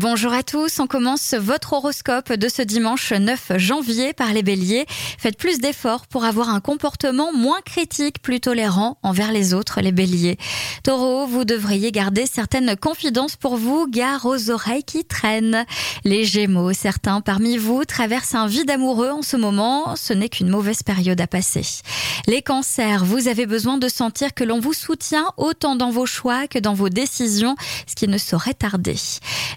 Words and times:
Bonjour 0.00 0.32
à 0.32 0.42
tous, 0.42 0.80
on 0.80 0.86
commence 0.86 1.34
votre 1.34 1.74
horoscope 1.74 2.32
de 2.32 2.48
ce 2.48 2.62
dimanche 2.62 3.12
9 3.12 3.58
janvier 3.58 4.14
par 4.14 4.32
les 4.32 4.42
béliers. 4.42 4.86
Faites 4.88 5.36
plus 5.36 5.58
d'efforts 5.58 6.06
pour 6.06 6.24
avoir 6.24 6.48
un 6.48 6.60
comportement 6.60 7.34
moins 7.34 7.60
critique, 7.60 8.22
plus 8.22 8.40
tolérant 8.40 8.96
envers 9.02 9.30
les 9.30 9.52
autres, 9.52 9.82
les 9.82 9.92
béliers. 9.92 10.38
Taureau, 10.84 11.26
vous 11.26 11.44
devriez 11.44 11.92
garder 11.92 12.24
certaines 12.24 12.76
confidences 12.76 13.36
pour 13.36 13.58
vous, 13.58 13.88
gare 13.90 14.24
aux 14.24 14.48
oreilles 14.48 14.84
qui 14.84 15.04
traînent. 15.04 15.66
Les 16.04 16.24
gémeaux, 16.24 16.72
certains 16.72 17.20
parmi 17.20 17.58
vous 17.58 17.84
traversent 17.84 18.34
un 18.34 18.46
vide 18.46 18.70
amoureux 18.70 19.10
en 19.10 19.20
ce 19.20 19.36
moment, 19.36 19.96
ce 19.96 20.14
n'est 20.14 20.30
qu'une 20.30 20.48
mauvaise 20.48 20.82
période 20.82 21.20
à 21.20 21.26
passer. 21.26 21.82
Les 22.26 22.40
cancers, 22.40 23.04
vous 23.04 23.28
avez 23.28 23.44
besoin 23.44 23.76
de 23.76 23.88
sentir 23.88 24.32
que 24.32 24.44
l'on 24.44 24.60
vous 24.60 24.72
soutient 24.72 25.26
autant 25.36 25.76
dans 25.76 25.90
vos 25.90 26.06
choix 26.06 26.46
que 26.48 26.58
dans 26.58 26.72
vos 26.72 26.88
décisions, 26.88 27.54
ce 27.86 27.94
qui 27.94 28.08
ne 28.08 28.16
saurait 28.16 28.54
tarder. 28.54 28.96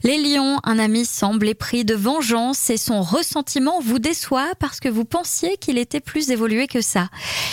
Les 0.03 0.32
un 0.37 0.79
ami 0.79 1.05
semble 1.05 1.47
épris 1.47 1.85
de 1.85 1.95
vengeance 1.95 2.69
et 2.69 2.77
son 2.77 3.01
ressentiment 3.01 3.79
vous 3.81 3.99
déçoit 3.99 4.53
parce 4.59 4.79
que 4.79 4.89
vous 4.89 5.05
pensiez 5.05 5.57
qu'il 5.57 5.77
était 5.77 5.99
plus 5.99 6.31
évolué 6.31 6.67
que 6.67 6.81
ça. 6.81 7.09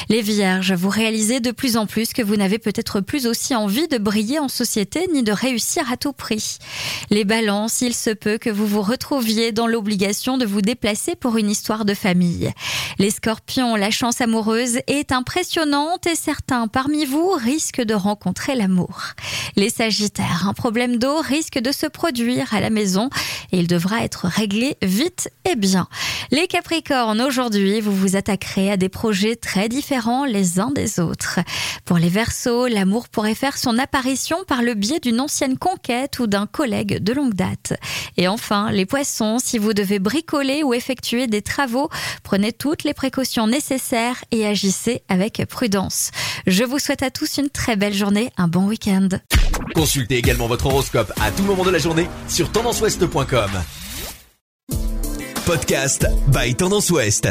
Les 0.09 0.23
vierges, 0.23 0.73
vous 0.73 0.89
réalisez 0.89 1.41
de 1.41 1.51
plus 1.51 1.77
en 1.77 1.87
plus 1.87 2.13
que 2.13 2.23
vous 2.23 2.37
n'avez 2.37 2.59
peut-être 2.59 3.01
plus 3.01 3.27
aussi 3.27 3.55
envie 3.55 3.89
de 3.89 3.99
briller 3.99 4.39
en 4.39 4.49
société 4.49 5.09
ni 5.13 5.23
de 5.23 5.33
réussir 5.33 5.91
à 5.93 5.97
tout 5.97 6.13
prix. 6.13 6.59
Les 7.11 7.25
balances, 7.25 7.83
il 7.83 7.95
se 7.95 8.11
peut 8.11 8.39
que 8.39 8.51
vous 8.51 8.67
vous 8.67 8.83
retrouviez 8.83 9.53
dans 9.53 9.67
l'obligation 9.67 10.39
de 10.39 10.47
vous 10.47 10.63
déplacer 10.63 11.17
pour 11.17 11.37
une 11.37 11.51
histoire 11.51 11.85
de 11.85 11.95
famille. 11.95 12.53
Les 12.99 13.11
scorpions, 13.11 13.77
la 13.77 13.91
chance 13.91 14.21
amoureuse 14.21 14.79
est 14.87 15.13
impressionnante 15.13 16.07
et 16.07 16.17
certains 16.17 16.69
parmi 16.69 17.05
vous 17.05 17.31
risquent 17.31 17.83
de 17.83 17.95
rencontrer 17.95 18.55
l'amour. 18.55 19.03
Les 19.57 19.71
sagittaires, 19.71 20.47
un 20.49 20.55
problème 20.55 20.97
d'eau 20.97 21.21
risque 21.21 21.59
de 21.59 21.73
se 21.73 21.87
produire 21.87 22.55
à 22.55 22.61
la 22.61 22.70
maison 22.71 23.11
et 23.53 23.59
il 23.59 23.67
devra 23.67 24.05
être 24.05 24.27
réglé 24.27 24.77
vite 24.83 25.31
et 25.45 25.57
bien. 25.57 25.89
Les 26.31 26.47
capricornes, 26.47 27.21
aujourd'hui, 27.21 27.81
vous 27.81 27.95
vous 27.95 28.17
attaquerez 28.17 28.71
à 28.71 28.77
des 28.77 28.89
projets 28.89 29.37
très 29.37 29.69
différents 29.69 30.25
les 30.25 30.61
uns 30.61 30.71
des 30.71 31.01
autres. 31.01 31.41
Pour 31.85 31.99
les 31.99 32.09
versos, 32.09 32.67
l'amour 32.67 33.09
pourrait 33.09 33.35
faire 33.35 33.59
son 33.59 33.79
apparition 33.79 34.39
par 34.47 34.63
le 34.63 34.75
biais 34.75 35.01
d'une 35.01 35.21
ancienne 35.21 35.59
conquête 35.59 36.19
ou 36.19 36.27
d'un 36.27 36.47
collègue 36.47 37.03
de 37.03 37.13
longue 37.13 37.35
date. 37.35 37.75
Et 38.17 38.29
enfin, 38.29 38.71
les 38.71 38.87
poissons, 38.87 39.39
si 39.39 39.59
vous 39.59 39.75
devez 39.75 39.99
bricoler 39.99 40.63
ou 40.63 40.75
effectuer 40.75 41.27
des 41.27 41.43
travaux, 41.43 41.89
prenez 42.23 42.53
toutes 42.53 42.85
les 42.85 42.95
précautions 42.95 43.47
nécessaires 43.47 44.25
et 44.31 44.47
agissez 44.47 45.03
avec 45.09 45.45
prudence. 45.49 46.11
Je 46.51 46.65
vous 46.65 46.81
souhaite 46.81 47.05
à 47.05 47.13
tous 47.13 47.39
une 47.39 47.49
très 47.49 47.77
belle 47.77 47.95
journée, 47.95 48.33
un 48.37 48.49
bon 48.49 48.67
week-end. 48.67 49.09
Consultez 49.73 50.17
également 50.17 50.49
votre 50.49 50.67
horoscope 50.67 51.13
à 51.21 51.31
tout 51.31 51.45
moment 51.45 51.63
de 51.63 51.71
la 51.71 51.79
journée 51.79 52.09
sur 52.27 52.51
tendanceouest.com. 52.51 53.51
Podcast 55.47 56.09
by 56.27 56.57
Tendance 56.57 56.91
Ouest. 56.91 57.29